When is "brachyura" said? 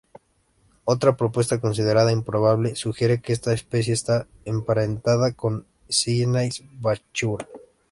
6.81-7.45